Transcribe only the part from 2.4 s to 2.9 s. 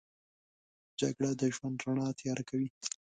کوي